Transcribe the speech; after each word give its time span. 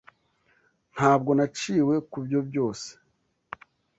Ntabwo 0.95 1.31
naciwe 1.37 1.95
kubyo 2.11 2.39
byose. 2.49 2.89